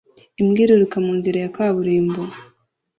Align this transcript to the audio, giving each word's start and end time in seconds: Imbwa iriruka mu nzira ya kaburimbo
Imbwa 0.39 0.59
iriruka 0.63 0.97
mu 1.05 1.11
nzira 1.17 1.37
ya 1.43 1.53
kaburimbo 1.55 2.21